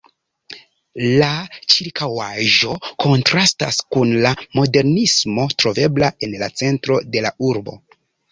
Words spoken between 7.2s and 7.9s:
la urbo.